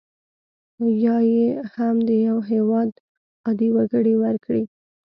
[1.03, 2.89] یا یې هم د یو هیواد
[3.45, 4.63] عادي وګړي ورکړي.